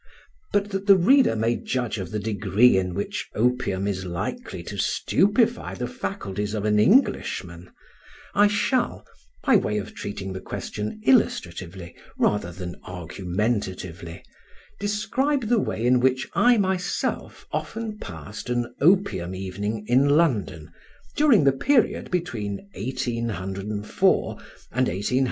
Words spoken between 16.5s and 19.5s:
myself often passed an opium